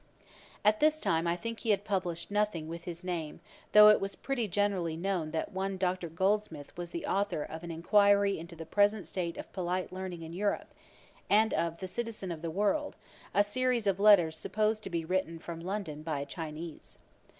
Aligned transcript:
At 0.65 0.79
this 0.79 0.99
time 0.99 1.27
I 1.27 1.35
think 1.35 1.59
he 1.59 1.69
had 1.69 1.85
published 1.85 2.31
nothing 2.31 2.67
with 2.67 2.85
his 2.85 3.03
name, 3.03 3.39
though 3.71 3.89
it 3.89 4.01
was 4.01 4.15
pretty 4.15 4.47
generally 4.47 4.97
known 4.97 5.29
that 5.29 5.51
one 5.51 5.77
Dr. 5.77 6.09
Goldsmith 6.09 6.75
was 6.75 6.89
the 6.89 7.05
authour 7.05 7.43
of 7.43 7.63
An 7.63 7.69
Enquiry 7.69 8.39
into 8.39 8.55
the 8.55 8.65
present 8.65 9.05
State 9.05 9.37
of 9.37 9.53
polite 9.53 9.93
Learning 9.93 10.23
in 10.23 10.33
Europe, 10.33 10.73
and 11.29 11.53
of 11.53 11.77
The 11.77 11.87
Citizen 11.87 12.31
of 12.31 12.41
the 12.41 12.49
World, 12.49 12.95
a 13.31 13.43
series 13.43 13.85
of 13.85 13.99
letters 13.99 14.35
supposed 14.35 14.81
to 14.81 14.89
be 14.89 15.05
written 15.05 15.37
from 15.37 15.59
London 15.59 16.01
by 16.01 16.21
a 16.21 16.25
Chinese. 16.25 16.97